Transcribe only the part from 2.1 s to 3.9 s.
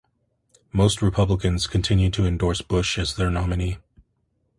to endorse Bush as their nominee.